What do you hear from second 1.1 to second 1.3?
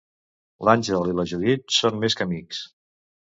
i la